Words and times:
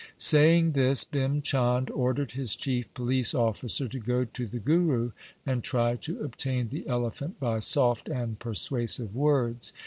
Saying 0.17 0.71
this 0.71 1.03
Bhim 1.03 1.43
Chand 1.43 1.91
ordered 1.91 2.31
his 2.31 2.55
chief 2.55 2.91
police 2.95 3.35
officer 3.35 3.87
to 3.87 3.99
go 3.99 4.25
to 4.25 4.47
the 4.47 4.57
Guru, 4.57 5.11
and 5.45 5.63
try 5.63 5.95
to 5.97 6.21
obtain 6.21 6.69
the 6.69 6.87
elephant 6.87 7.39
by 7.39 7.59
soft 7.59 8.09
and 8.09 8.39
persuasive 8.39 9.13
words. 9.15 9.71